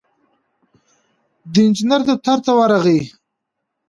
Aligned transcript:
د 1.51 1.53
انجينر 1.65 2.01
دفتر 2.09 2.37
ته 2.45 2.51
ورغی. 2.59 3.01